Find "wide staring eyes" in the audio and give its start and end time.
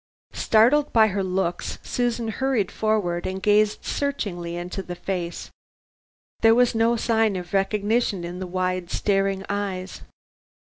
8.47-10.01